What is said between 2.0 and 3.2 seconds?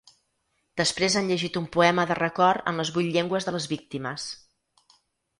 de record en les vuit